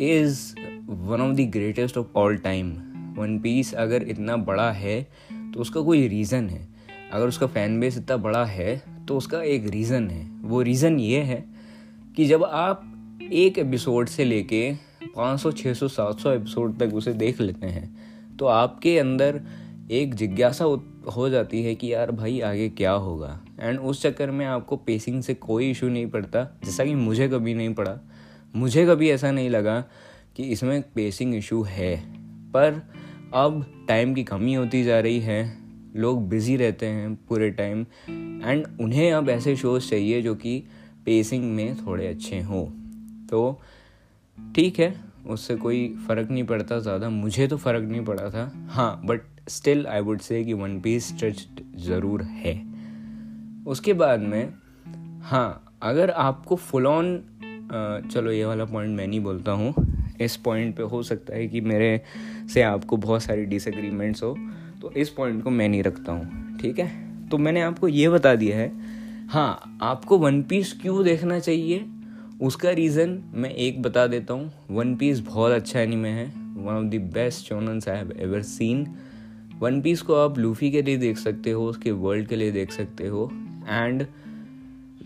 is 0.00 0.54
one 0.86 1.20
of 1.20 1.36
the 1.36 1.40
greatest 1.40 1.98
of 1.98 2.06
all 2.16 2.36
time 2.36 2.72
One 3.16 3.38
Piece 3.38 3.74
अगर 3.74 4.02
इतना 4.02 4.36
बड़ा 4.36 4.72
है 4.72 5.08
तो 5.54 5.60
उसका 5.60 5.80
कोई 5.80 6.08
रीज़न 6.08 6.48
है। 6.48 6.68
अगर 7.12 7.28
उसका 7.28 7.46
फ़ैन 7.46 7.80
बेस 7.80 7.98
इतना 7.98 8.16
बड़ा 8.16 8.44
है 8.44 8.82
तो 9.08 9.16
उसका 9.16 9.42
एक 9.42 9.66
रीज़न 9.66 10.10
है। 10.10 10.30
वो 10.42 10.62
रीज़न 10.62 11.00
ये 11.00 11.20
है 11.20 11.44
कि 12.16 12.24
जब 12.24 12.44
आप 12.44 12.88
एक 13.32 13.58
एपिसोड 13.58 14.08
से 14.08 14.24
लेके 14.24 14.74
500, 15.16 15.52
600, 15.52 15.88
700 15.88 16.26
एपिसोड 16.26 16.78
तक 16.78 16.94
उसे 16.94 17.12
देख 17.12 17.40
लेते 17.40 17.66
हैं 17.66 17.96
तो 18.36 18.46
आपके 18.46 18.98
अंदर 18.98 19.40
एक 19.92 20.14
जिज्ञासा 20.14 20.64
हो 21.16 21.28
जाती 21.28 21.62
है 21.62 21.74
कि 21.74 21.94
यार 21.94 22.10
भाई 22.10 22.40
आगे 22.40 22.68
क्या 22.68 22.92
होगा। 22.92 23.40
एंड 23.60 23.78
उस 23.78 24.02
चक्कर 24.02 24.30
में 24.30 24.46
आपको 24.46 24.76
पेसिंग 24.76 25.22
से 25.22 25.34
कोई 25.34 25.70
इशू 25.70 25.88
नहीं 25.88 26.06
पड़ता, 26.06 26.60
जैसा 26.64 26.84
कि 26.84 26.94
मुझे 26.94 27.28
कभी 27.28 27.54
नहीं 27.54 27.74
पड़ा। 27.74 27.98
मुझे 28.56 28.86
कभी 28.86 29.10
ऐसा 29.10 29.30
नहीं 29.30 29.50
लगा 29.50 29.84
कि 30.36 30.42
इसमें 30.42 30.82
पेसिंग 30.82 31.34
इशू 31.34 31.62
है। 31.62 32.04
पर 32.52 32.92
अब 33.34 33.84
टाइम 33.88 34.14
की 34.14 34.24
कमी 34.24 34.54
होती 34.54 34.84
जा 34.84 35.00
रही 35.00 35.20
है, 35.20 35.58
लोग 35.96 36.28
बिज़ी 36.28 36.56
रहते 36.56 36.86
हैं 36.86 37.14
पूरे 37.14 37.50
टाइम 37.50 37.80
एंड 38.44 38.66
उन्हें 38.80 39.12
अब 39.12 39.28
ऐसे 39.28 39.56
शोज़ 39.56 39.90
चाहिए 39.90 40.22
जो 40.22 40.34
कि 40.34 40.62
पेसिंग 41.06 41.44
में 41.44 41.86
थोड़े 41.86 42.06
अच्छे 42.06 42.40
हों। 42.40 42.66
तो 43.26 43.60
ठीक 44.54 44.78
है 44.78 45.11
उससे 45.26 45.56
कोई 45.56 45.86
फ़र्क 46.08 46.30
नहीं 46.30 46.44
पड़ता 46.44 46.78
ज़्यादा। 46.78 47.08
मुझे 47.10 47.46
तो 47.46 47.56
फ़र्क 47.56 47.82
नहीं 47.82 48.04
पड़ा 48.04 48.28
था। 48.30 48.50
हाँ 48.68 49.00
but 49.04 49.20
still 49.48 49.86
I 49.86 50.00
would 50.00 50.20
say 50.20 50.42
कि 50.44 50.52
वन 50.52 50.80
पीस 50.80 51.08
स्ट्रेच्ड 51.08 51.60
ज़रूर 51.80 52.22
है। 52.22 52.54
उसके 53.66 53.92
बाद 53.94 54.20
में 54.20 54.52
हाँ 55.22 55.78
अगर 55.82 56.10
आपको 56.10 56.56
फुल 56.56 56.86
ऑन 56.86 57.16
चलो 58.12 58.30
ये 58.30 58.44
वाला 58.44 58.64
पॉइंट 58.64 58.96
मैं 58.96 59.06
नहीं 59.06 59.20
बोलता 59.20 59.52
हूँ। 59.52 59.74
इस 60.20 60.36
पॉइंट 60.36 60.74
पे 60.76 60.82
हो 60.82 61.02
सकता 61.02 61.34
है 61.34 61.46
कि 61.48 61.60
मेरे 61.60 62.00
से 62.54 62.62
आपको 62.62 62.96
बहुत 62.96 63.22
सारी 63.22 63.44
डिसएग्रीमेंट्स 63.44 64.22
हो 64.22 64.36
तो 64.82 64.90
इस 64.92 65.08
पॉइंट 65.08 65.42
को 65.44 65.50
मैं 65.50 65.68
नहीं 65.68 65.82
रखता 65.82 66.12
हूँ, 66.12 66.58
ठीक 66.58 66.78
है? 66.78 67.28
तो 67.28 67.38
मैंने 67.38 67.60
आपको 67.62 67.88
ये 67.88 68.08
बता 68.08 68.34
दिया 68.34 68.56
है 68.56 68.70
हाँ 69.30 69.78
आपको 69.82 70.18
वन 70.18 70.42
पीस 70.42 70.72
क्यों 70.82 71.04
देखना 71.04 71.38
चाहिए? 71.38 71.78
उसका 72.42 72.70
रीज़न 72.70 73.10
मैं 73.34 73.50
एक 73.50 73.82
बता 73.82 74.06
देता 74.06 74.34
हूँ 74.34 74.52
वन 74.70 74.94
पीस 74.96 75.18
बहुत 75.20 75.52
अच्छा 75.52 75.80
एनिमे 75.80 76.08
है 76.08 76.24
one 76.36 76.74
of 76.74 76.84
the 76.84 77.00
best 77.14 77.48
shonens 77.48 77.88
I 77.88 77.96
have 77.96 78.12
ever 78.20 78.42
seen 78.42 78.86
One 79.60 79.80
Piece 79.82 80.00
को 80.02 80.14
आप 80.14 80.38
लूफी 80.38 80.70
के 80.70 80.82
लिए 80.82 80.96
देख 80.96 81.18
सकते 81.18 81.50
हो, 81.50 81.66
उसके 81.66 81.90
वर्ल्ड 81.90 82.28
के 82.28 82.36
लिए 82.36 82.52
देख 82.52 82.72
सकते 82.72 83.06
हो 83.06 83.30
एंड 83.68 84.06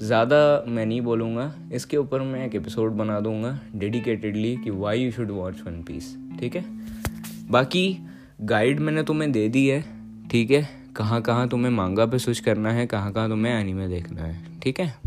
ज़्यादा 0.02 0.64
मैं 0.68 0.86
नहीं 0.86 1.00
बोलूँगा, 1.00 1.52
इसके 1.72 1.96
ऊपर 1.96 2.20
मैं 2.20 2.44
एक 2.46 2.54
एपिसोड 2.54 2.92
बना 2.92 3.18
दूँगा 3.20 3.58
डेडिकेटेडली 3.74 4.56
कि 4.56 4.70
why 4.70 5.00
you 5.00 5.10
should 5.12 5.30
watch 5.30 5.60
One 5.66 5.82
Piece 5.82 6.14
ठीक 6.40 6.56
है? 6.56 6.64
बाकी 7.50 7.98
गाइड 8.42 8.80
मैंने 8.80 9.02
तुम्हें 9.02 9.30
दे 9.32 9.48
दी 9.48 9.66
है, 9.66 9.82
ठीक 10.30 10.50
है? 10.50 10.68
कहाँ 10.96 11.20
कहाँ 11.22 11.48
तुम्हें 11.48 11.72
मांगा 11.72 12.06
पे 12.06 12.18
स्विच 12.18 12.40
करना 12.40 12.72
है 12.72 12.86
कहाँ 12.86 13.12
कहाँ 13.12 13.28
तुम्हें 13.28 13.52
एनीमे 13.52 13.88
देखना 13.88 14.22
है, 14.22 14.60
ठीक 14.62 14.80
है? 14.80 15.05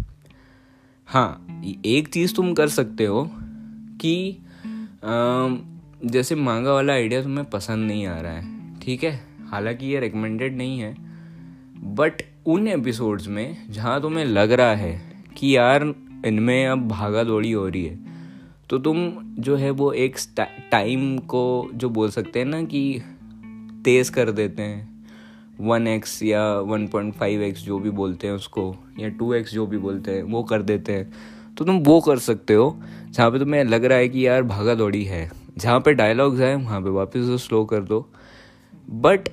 हाँ 1.10 1.62
एक 1.86 2.08
चीज़ 2.08 2.34
तुम 2.34 2.54
कर 2.54 2.68
सकते 2.68 3.06
हो 3.06 3.32
कि 4.02 4.38
जैसे 6.06 6.36
मांगा 6.36 6.74
वाला 6.74 6.94
आइडिया 6.94 7.22
तुम्हें 7.24 7.50
पसंद 7.50 7.88
नहीं 7.88 8.06
आ 8.08 8.20
रहा 8.22 8.32
है, 8.32 8.80
ठीक 8.80 9.04
है? 9.04 9.20
हालाँकि 9.50 9.86
ये 9.86 10.00
रिकमेंडेड 10.00 10.58
नहीं 10.58 10.80
है 10.80 10.96
बट 11.96 12.22
उन 12.46 12.68
एपिसोड्स 12.68 13.28
में 13.28 13.58
जहाँ 13.70 14.02
तुम्हें 14.02 14.26
लग 14.26 14.52
रहा 14.52 14.76
है 14.76 15.02
कि 15.38 15.58
यार 15.58 15.94
इनमें 16.26 16.68
अब 16.68 16.88
भागा 16.88 17.24
दौड़ी 17.24 17.52
हो 17.52 17.68
रही 17.68 17.86
है 17.86 18.00
तो 18.70 18.78
तुम 18.78 18.98
जो 19.40 19.56
है 19.56 19.72
वो 19.72 19.92
एक 19.92 20.16
टाइम 20.72 21.18
को 21.18 21.70
जो 21.74 21.90
बोल 21.90 22.10
सकते 22.10 22.40
हैं 22.40 22.46
ना 22.46 22.64
कि 22.64 23.02
तेज़ 23.86 24.12
कर 24.12 24.32
देते 24.32 24.62
हैं। 24.62 24.89
वन 25.62 25.88
एक्स 25.88 26.22
या 26.24 26.44
वन 26.60 26.88
पॉइंट 26.88 27.14
फाइव 27.14 27.42
एक्स 27.42 27.62
जो 27.62 27.80
भी 27.80 27.90
बोलते 27.90 28.28
हैं 28.28 28.34
उसको 28.34 28.76
या 29.00 29.10
टू 29.10 29.34
एक्स 29.34 29.54
जो 29.54 29.66
भी 29.68 29.78
बोलते 29.78 30.12
हैं 30.12 30.24
वो 30.24 30.44
कर 30.44 30.62
देते 30.62 30.94
हैं। 30.94 31.12
तो 31.58 31.66
तुम 31.66 31.78
वो 31.78 32.00
कर 32.02 32.20
सकते 32.20 32.54
हो 32.54 32.80
जहाँ 33.10 33.32
पे 33.32 33.40
तुम्हें 33.40 33.64
लग 33.64 33.86
रहा 33.86 33.98
है 33.98 34.10
कि 34.10 34.28
यार 34.28 34.44
भागा 34.44 34.76
दौड़ी 34.76 35.04
है। 35.04 35.32
जहाँ 35.58 35.80
पे 35.80 35.94
डायलॉग्स 35.94 36.40
है 36.40 36.56
वहाँ 36.56 36.82
पे 36.82 36.90
वापस 36.90 37.18
उसे 37.18 37.38
स्लो 37.38 37.64
कर 37.66 37.82
दो। 37.82 38.00
बट 38.90 39.30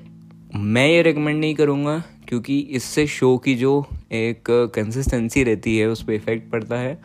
मैं 0.54 0.88
ये 0.88 1.02
रिकमेंड 1.02 1.40
नहीं 1.40 1.54
करूँगा 1.54 2.02
क्योंकि 2.28 2.59
इससे 2.59 3.06
शो 3.06 3.37
की 3.38 3.54
जो 3.54 3.87
एक 4.12 4.45
कंसिस्टेंसी 4.75 5.45
रहती 5.45 5.78
है 5.78 5.87
उस 5.87 6.02
पर 6.02 6.12
इफ़ेक्ट 6.12 6.50
पड़ता 6.50 6.78
है। 6.78 6.99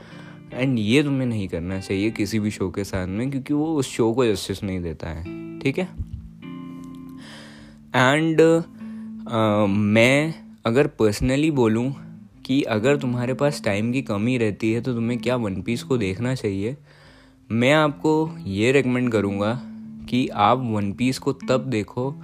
एंड 0.54 0.80
ये 0.80 1.04
तुम्हें 1.04 1.28
नहीं 1.28 1.48
करना 1.48 1.80
चाहिए 1.80 2.10
किसी 2.12 2.40
भी 2.40 2.51
शो 2.51 2.70
के 2.70 2.84
साथ 2.84 3.08
में 3.08 3.30
क्योंकि 3.32 3.54
वो 3.54 3.74
उस 3.75 3.90
शो 3.90 4.12
को 4.13 4.25
जस्टिस 4.25 4.63
नहीं 4.63 4.82
देता 4.82 5.10
है। 5.10 5.60
ठीक 5.60 5.78
है? 5.78 5.88
एंड 7.96 8.42
uh, 8.42 8.80
मैं 9.67 10.33
अगर 10.65 10.88
पर्सनली 10.88 11.51
बोलूँ 11.51 11.95
कि 12.45 12.61
अगर 12.61 12.97
तुम्हारे 12.97 13.33
पास 13.33 13.63
टाइम 13.63 13.91
की 13.91 14.01
कमी 14.01 14.38
रहती 14.38 14.71
है 14.73 14.81
तो 14.81 14.93
तुम्हें 14.93 15.19
क्या 15.19 15.35
वन 15.35 15.61
पीस 15.61 15.83
को 15.83 15.97
देखना 15.97 16.35
चाहिए? 16.35 16.77
मैं 17.51 17.73
आपको 17.73 18.38
ये 18.45 18.71
रिकमेंड 18.71 19.11
करूँगा 19.11 19.61
कि 20.09 20.27
आप 20.27 20.57
वन 20.57 20.93
पीस 20.93 21.19
को 21.19 21.33
तब 21.33 21.61
देखो 21.61 22.15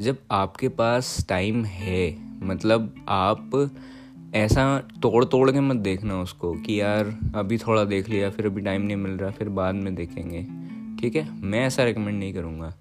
जब 0.00 0.18
आपके 0.30 0.68
पास 0.68 1.26
टाइम 1.28 1.64
है। 1.64 2.16
मतलब 2.46 2.94
आप 3.08 3.70
ऐसा 4.34 4.78
तोड़ 4.78 5.24
तोड़ 5.24 5.50
के 5.50 5.60
मत 5.60 5.76
देखना 5.76 6.20
उसको 6.20 6.52
कि 6.52 6.80
यार, 6.80 7.18
अभी 7.34 7.58
थोड़ा 7.58 7.84
देख 7.84 8.08
लिया, 8.08 8.30
फिर 8.30 8.46
अभी 8.46 8.60
टाइम 8.60 8.82
नहीं 8.82 8.96
मिल 8.96 9.12
रहा, 9.12 9.30
फिर 9.30 9.48
बाद 9.48 9.74
में 9.74 9.94
देखेंगे। 9.94 10.42
ठीक 11.00 11.16
है? 11.16 11.40
मैं 11.40 11.66
ऐसा 11.66 11.84
रिकमेंड 11.84 12.18
नहीं 12.18 12.34
करूँगा। 12.34 12.74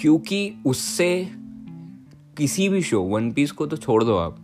क्योंकि 0.00 0.54
उससे 0.66 1.30
किसी 2.38 2.68
भी 2.68 2.82
शो 2.82 3.00
वन 3.02 3.30
पीस 3.32 3.50
को 3.50 3.66
तो 3.66 3.76
छोड़ 3.76 4.02
दो 4.04 4.16
आप। 4.16 4.38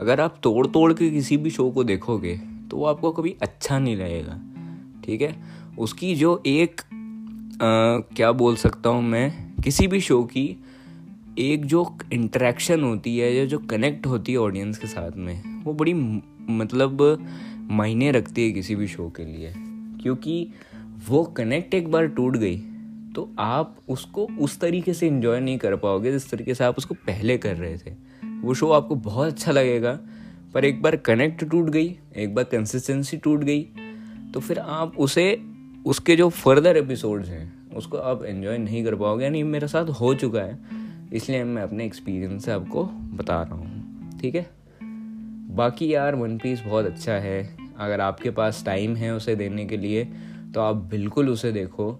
अगर 0.00 0.20
आप 0.20 0.38
तोड़ 0.42 0.66
तोड़ 0.66 0.92
के 0.92 1.10
किसी 1.10 1.36
भी 1.36 1.50
शो 1.50 1.70
को 1.70 1.84
देखोगे 1.84 2.36
तो 2.70 2.76
वो 2.76 2.84
आपको 2.84 3.10
कभी 3.12 3.34
अच्छा 3.42 3.78
नहीं 3.78 3.96
लगेगा। 3.96 4.40
ठीक 5.04 5.22
है? 5.22 5.34
उसकी 5.78 6.14
जो 6.14 6.42
एक 6.46 6.80
आ, 7.56 8.14
क्या 8.16 8.32
बोल 8.32 8.56
सकता 8.56 8.90
हूँ 8.90 9.02
मैं 9.02 9.54
किसी 9.64 9.86
भी 9.86 10.00
शो 10.00 10.22
की 10.24 10.64
एक 11.38 11.64
जो 11.66 11.96
इंटरेक्शन 12.12 12.82
होती 12.82 13.18
है 13.18 13.34
या 13.34 13.44
जो 13.44 13.58
कनेक्ट 13.58 14.06
होती 14.06 14.32
है 14.32 14.38
ऑडियंस 14.38 14.78
के 14.78 14.86
साथ 14.86 15.16
में 15.16 15.64
वो 15.64 15.72
बड़ी 15.72 15.94
मतलब 15.94 17.02
मायने 17.70 18.10
रखती 18.10 18.44
है 18.44 18.52
किसी 18.52 18.76
भी 18.76 18.86
शो 18.86 19.08
के 19.16 19.24
लिए। 19.24 19.52
क्योंकि 20.02 20.48
वो 21.08 21.24
कनेक्ट 21.24 21.74
एक 21.74 21.90
बार 21.90 22.06
टूट 22.06 22.36
गई 22.36 22.56
तो 23.16 23.28
आप 23.38 23.76
उसको 23.88 24.26
उस 24.40 24.58
तरीके 24.60 24.94
से 24.94 25.06
इन्जॉय 25.06 25.40
नहीं 25.40 25.58
कर 25.58 25.76
पाओगे 25.76 26.12
जिस 26.12 26.30
तरीके 26.30 26.54
से 26.54 26.64
आप 26.64 26.78
उसको 26.78 26.94
पहले 26.96 27.36
कर 27.38 27.56
रहे 27.56 27.76
थे। 27.76 27.94
वो 28.40 28.54
शो 28.54 28.70
आपको 28.72 28.94
बहुत 28.94 29.28
अच्छा 29.28 29.52
लगेगा, 29.52 29.98
पर 30.54 30.64
एक 30.64 30.82
बार 30.82 30.96
कनेक्ट 30.96 31.44
टूट 31.44 31.70
गई, 31.70 31.96
एक 32.16 32.34
बार 32.34 32.44
कंसिस्टेंसी 32.44 33.16
टूट 33.16 33.44
गई 33.44 33.62
तो 34.34 34.40
फिर 34.40 34.58
आप 34.58 34.98
उसे, 34.98 35.40
उसके 35.86 36.16
जो 36.16 36.28
फर्दर 36.30 36.76
एपिसोड्स 36.76 37.28
हैं, 37.28 37.74
उसको 37.76 37.98
आप 37.98 38.24
इन्जॉय 38.24 38.58
नहीं 38.58 38.84
कर 38.84 38.94
पाओगे। 38.94 39.24
यानी 39.24 39.42
मेरे 39.44 39.68
साथ 39.68 39.90
हो 40.00 40.14
चुका 40.14 40.40
है, 40.40 40.58
इसलिए 41.12 41.44
मैं 41.44 41.62
अपने 41.62 41.84
एक्सपीरियंस 41.84 42.44
से 42.44 42.52
आपको 42.52 42.84
बता 42.84 43.42
रहा 43.42 43.54
हूँ। 43.54 44.18
ठीक 44.20 44.34
है? 44.34 44.46
बाकी 45.56 45.92
यार 45.94 46.14
वन 46.14 46.36
पीस 46.38 46.62
बहुत 46.62 46.86
अच्छा 46.86 47.12
है। 47.12 47.56
अगर 47.78 48.00
आपके 48.00 48.30
पास 48.30 48.62
टाइम 48.66 48.94
है 48.96 49.14
उसे 49.14 49.34
देने 49.36 49.64
के 49.66 49.76
लिए 49.76 50.04
तो 50.54 50.60
आप 50.60 50.76
बिल्कुल 50.90 51.28
उसे 51.28 51.52
देखो। 51.52 51.90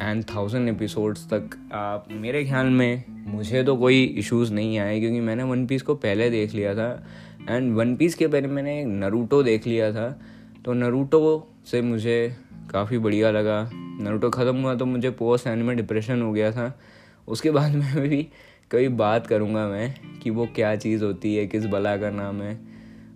एंड 0.00 0.24
थाउज़ेंड 0.24 0.68
एपिसोड्स 0.68 1.26
तक, 1.26 1.50
आप 1.72 2.08
मेरे 2.10 2.44
ख्याल 2.44 2.66
में 2.66 3.04
मुझे 3.08 3.62
तो 3.64 3.76
कोई 3.76 4.04
इश्यूज़ 4.04 4.52
नहीं 4.52 4.78
आए, 4.78 5.00
क्योंकि 5.00 5.20
मैंने 5.20 5.42
वन 5.42 5.66
पीस 5.66 5.82
को 5.82 5.94
पहले 5.94 6.30
देख 6.30 6.54
लिया 6.54 6.74
था। 6.74 7.06
एंड 7.50 7.74
वन 7.74 7.96
पीस 7.96 8.14
के 8.14 8.26
पहले 8.26 8.48
मैंने 8.48 8.84
नरूटो 8.84 9.42
देख 9.42 9.66
लिया 9.66 9.92
था। 9.92 10.20
तो 10.64 10.72
नरूटो 10.72 11.48
से 11.66 11.82
मुझे 11.82 12.36
काफ़ी 12.70 12.98
बढ़िया 12.98 13.30
लगा। 13.30 13.70
नरूटो 13.74 14.30
ख़त्म 14.30 14.56
हुआ 14.56 14.74
तो 14.74 14.86
मुझे 14.86 15.10
पोस्ट 15.10 15.46
एनिमे 15.46 15.74
डिप्रेशन 15.74 16.22
हो 16.22 16.32
गया 16.32 16.50
था। 16.52 16.80
उसके 17.28 17.50
बाद 17.50 17.74
में 17.74 18.08
भी 18.08 18.22
कभी 18.70 18.88
बात 18.88 19.26
करूँगा 19.26 19.68
मैं 19.68 19.94
कि 20.22 20.30
वो 20.30 20.48
क्या 20.54 20.76
चीज़ 20.76 21.04
होती 21.04 21.36
है, 21.36 21.46
किस 21.46 21.66
बला 21.66 21.96
का 21.96 22.10
नाम 22.10 22.42
है। 22.42 22.54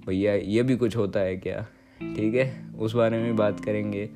भैया, 0.07 0.35
ये 0.35 0.63
भी 0.63 0.77
कुछ 0.77 0.97
होता 0.97 1.21
है 1.21 1.37
क्या? 1.37 1.67
ठीक 2.01 2.35
है, 2.35 2.67
उस 2.79 2.95
बारे 2.95 3.19
में 3.19 3.37
बात 3.37 3.61
करेंगे। 3.61 4.11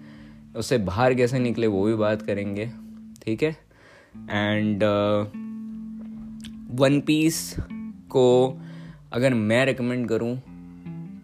उससे 0.57 0.79
बाहर 0.79 1.15
कैसे 1.15 1.39
निकले 1.39 1.67
वो 1.67 1.85
भी 1.85 1.95
बात 1.95 2.23
करेंगे, 2.23 2.71
ठीक 3.23 3.43
है? 3.43 3.57
एंड 4.31 4.83
वन 6.81 7.01
पीस 7.01 7.57
को 8.11 8.61
अगर 9.13 9.35
मैं 9.35 9.65
रिकमेंड 9.67 10.09
करूँ 10.09 10.37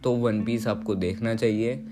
तो 0.05 0.13
वन 0.13 0.43
पीस 0.45 0.67
आपको 0.67 0.95
देखना 0.95 1.35
चाहिए। 1.35 1.85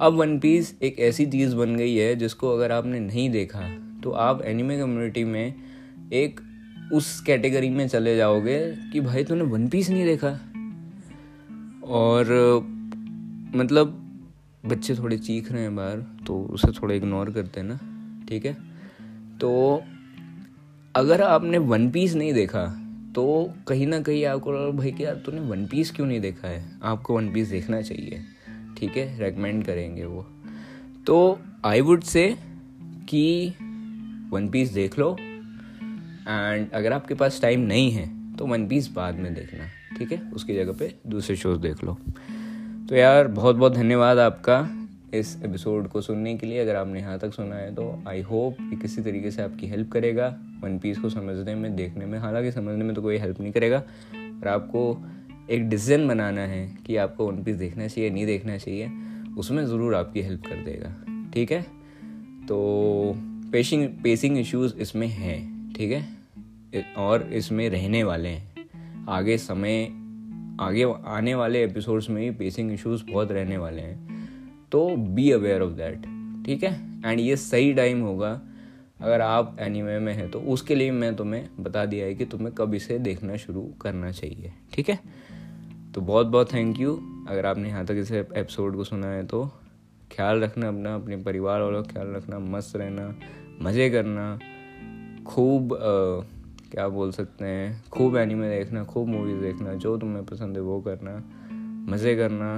अब 0.00 0.12
वन 0.12 0.38
पीस 0.38 0.76
एक 0.82 0.98
ऐसी 0.98 1.26
चीज़ 1.26 1.54
बन 1.56 1.76
गई 1.76 1.94
है 1.96 2.14
जिसको 2.16 2.50
अगर 2.50 2.72
आपने 2.72 3.00
नहीं 3.00 3.28
देखा 3.30 3.68
तो 4.02 4.10
आप 4.10 4.42
एनिमे 4.42 4.78
कम्युनिटी 4.78 5.24
में 5.24 5.54
एक 6.12 6.40
उस 6.92 7.20
कैटेगरी 7.20 7.68
में 7.70 7.86
चले 7.88 8.16
जाओगे 8.16 8.58
कि 8.92 9.00
भाई 9.00 9.24
तूने 9.24 9.42
वन 9.42 9.68
पीस 9.68 9.90
नहीं 9.90 10.04
देखा। 10.04 10.28
और 11.88 12.32
मतलब 13.54 14.00
बच्चे 14.66 14.94
थोड़े 14.94 15.18
चीख 15.18 15.52
रहे 15.52 15.62
हैं 15.62 15.74
बाहर 15.76 16.00
तो 16.26 16.40
उसे 16.44 16.68
थोड़ा 16.72 16.94
इग्नोर 16.94 17.30
करते 17.30 17.60
हैं 17.60 17.66
ना 17.66 17.78
ठीक 18.28 18.46
है? 18.46 18.56
तो 19.40 19.82
अगर 20.96 21.22
आपने 21.22 21.58
वन 21.58 21.90
पीस 21.90 22.14
नहीं 22.14 22.32
देखा 22.32 22.64
तो 23.14 23.52
कहीं 23.68 23.86
ना 23.86 24.00
कहीं 24.00 24.24
आपको 24.24 24.72
भाई 24.72 24.90
कि 24.92 25.04
यार 25.04 25.14
तूने 25.16 25.40
वन 25.40 25.66
पीस 25.66 25.90
क्यों 25.90 26.06
नहीं 26.06 26.20
देखा 26.20 26.48
है? 26.48 26.64
आपको 26.82 27.16
वन 27.16 27.32
पीस 27.32 27.48
देखना 27.48 27.80
चाहिए। 27.82 28.22
ठीक 28.78 28.96
है? 28.96 29.18
रेकमेंड 29.18 29.64
करेंगे 29.64 30.04
वो। 30.04 30.26
तो 31.06 31.38
आई 31.64 31.80
वुड 31.80 32.02
से 32.02 32.26
कि 33.08 33.54
वन 34.30 34.48
पीस 34.48 34.70
देख 34.70 34.98
लो 34.98 35.16
एंड 35.20 36.70
अगर 36.70 36.92
आपके 36.92 37.14
पास 37.14 37.40
टाइम 37.42 37.60
नहीं 37.60 37.90
है 37.90 38.36
तो 38.36 38.46
वन 38.46 38.66
पीस 38.68 38.90
बाद 38.92 39.14
में 39.14 39.34
देखना, 39.34 39.64
ठीक 39.98 40.12
है? 40.12 40.20
उसकी 40.30 40.54
जगह 40.54 40.72
पे 40.72 40.94
दूसरे 41.06 41.36
शोज़ 41.36 41.60
देख 41.60 41.84
लो। 41.84 41.98
तो 42.88 42.96
यार 42.96 43.28
बहुत 43.28 43.56
बहुत 43.56 43.74
धन्यवाद 43.74 44.18
आपका 44.18 44.56
इस 45.14 45.36
एपिसोड 45.44 45.88
को 45.88 46.00
सुनने 46.00 46.36
के 46.38 46.46
लिए। 46.46 46.58
अगर 46.58 46.76
आपने 46.76 47.00
यहाँ 47.00 47.18
तक 47.18 47.32
सुना 47.32 47.56
है 47.56 47.74
तो 47.74 48.02
आई 48.08 48.20
होप 48.22 48.56
कि 48.60 48.76
किसी 48.76 49.02
तरीके 49.02 49.30
से 49.30 49.42
आपकी 49.42 49.66
हेल्प 49.66 49.90
करेगा। 49.92 50.26
वन 50.60 50.78
पीस 50.78 50.98
को 50.98 51.10
समझने 51.10 51.54
में, 51.54 51.76
देखने 51.76 52.06
में, 52.06 52.18
हालाँकि 52.18 52.52
समझने 52.52 52.84
में 52.84 52.94
तो 52.94 53.02
कोई 53.02 53.16
हेल्प 53.16 53.40
नहीं 53.40 53.52
करेगा। 53.52 53.78
और 53.78 54.48
आपको 54.48 55.04
एक 55.50 55.68
डिसीज़न 55.68 56.06
बनाना 56.08 56.40
है 56.40 56.66
कि 56.86 56.96
आपको 56.96 57.26
वन 57.26 57.42
पीस 57.42 57.56
देखना 57.56 57.88
चाहिए, 57.88 58.10
नहीं 58.10 58.26
देखना 58.26 58.58
चाहिए, 58.58 58.90
उसमें 59.38 59.64
ज़रूर 59.66 59.94
आपकी 59.94 60.22
हेल्प 60.22 60.46
कर 60.46 60.64
देगा। 60.64 60.94
ठीक 61.34 61.52
है? 61.52 61.62
तो 62.48 63.14
पेशिंग 63.52 63.88
पेसिंग 63.88 64.38
इश्यूज़ 64.38 64.76
इसमें 64.76 65.08
हैं, 65.08 65.72
ठीक 65.72 65.92
है? 65.92 66.08
और 66.96 67.22
इसमें 67.32 67.68
रहने 67.70 68.04
वाले 68.04 68.28
हैं। 68.28 69.06
आगे 69.08 69.38
समय 69.38 69.88
आगे 70.60 70.84
आने 71.06 71.34
वाले 71.34 71.62
एपिसोड्स 71.64 72.08
में 72.10 72.22
ही 72.22 72.30
पेसिंग 72.30 72.72
इश्यूज़ 72.72 73.02
बहुत 73.10 73.32
रहने 73.32 73.56
वाले 73.56 73.82
हैं। 73.82 74.68
तो 74.72 74.88
बी 74.96 75.30
अवेयर 75.30 75.62
ऑफ़ 75.62 75.72
दैट 75.72 76.02
ठीक 76.46 76.64
है? 76.64 76.72
एंड 77.06 77.20
ये 77.20 77.36
सही 77.36 77.72
टाइम 77.74 78.00
होगा। 78.00 78.40
अगर 79.00 79.20
आप 79.20 79.56
एनीमे 79.60 79.98
में 79.98 80.12
हैं 80.12 80.30
तो 80.30 80.40
उसके 80.40 80.74
लिए 80.74 80.90
मैं 80.90 81.14
तुम्हें 81.16 81.48
बता 81.60 81.84
दिया 81.86 82.06
है 82.06 82.14
कि 82.14 82.24
तुम्हें 82.24 82.52
कब 82.54 82.74
इसे 82.74 82.98
देखना 82.98 83.36
शुरू 83.36 83.62
करना 83.80 84.10
चाहिए, 84.10 84.52
ठीक 84.72 84.88
है? 84.88 84.98
तो 85.94 86.00
बहुत 86.00 86.26
बहुत 86.26 86.52
थैंक 86.54 86.80
यू 86.80 86.94
अगर 87.28 87.46
आपने 87.46 87.68
यहाँ 87.68 87.84
तक 87.86 87.94
इसे 87.94 88.18
एपिसोड 88.18 88.76
को 88.76 88.84
सुना 88.84 89.06
है 89.06 89.26
तो 89.26 89.44
ख्याल 90.12 90.40
रखना 90.40 90.68
अपना, 90.68 90.94
अपने 90.94 91.16
परिवार 91.16 91.60
वालों 91.60 91.82
का 91.82 91.92
ख्याल 91.92 92.08
रखना, 92.08 92.38
मस्त 92.38 92.76
रहना, 92.76 93.14
मज़े 93.62 93.90
करना, 93.90 94.38
खूब 95.26 95.78
क्या 96.74 96.88
बोल 96.88 97.10
सकते 97.12 97.44
हैं? 97.44 97.84
खूब 97.90 98.16
एनिमे 98.16 98.48
देखना 98.58 98.84
खूब 98.84 99.08
मूवीज़ 99.08 99.40
देखना 99.40 99.74
जो 99.74 99.96
तुम्हें 99.98 100.24
पसंद 100.24 100.56
है 100.56 100.62
वो 100.62 100.80
करना 100.80 101.22
मज़े 101.92 102.16
करना 102.16 102.56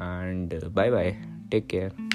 and 0.00 0.64
bye 0.64 0.90
bye 0.90 1.16
take 1.50 1.66
care 1.66 2.07